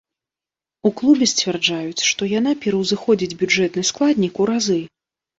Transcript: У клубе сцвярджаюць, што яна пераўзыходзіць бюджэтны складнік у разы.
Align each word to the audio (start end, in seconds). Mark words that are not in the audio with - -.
У 0.89 0.91
клубе 0.99 1.25
сцвярджаюць, 1.33 2.05
што 2.11 2.29
яна 2.31 2.53
пераўзыходзіць 2.63 3.37
бюджэтны 3.41 3.83
складнік 3.91 4.41
у 4.45 4.49
разы. 4.51 4.79